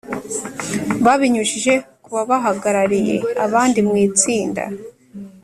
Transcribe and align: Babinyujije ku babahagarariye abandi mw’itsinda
Babinyujije 1.05 1.73
ku 2.03 2.09
babahagarariye 2.15 3.15
abandi 3.45 3.79
mw’itsinda 3.87 4.63